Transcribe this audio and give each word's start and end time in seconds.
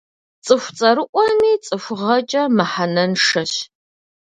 Цӏыху 0.45 0.73
цӏэрыӏуэми 0.77 1.51
цӏыхугъэкӏэ 1.65 2.43
мыхьэнэншэщ. 2.55 3.51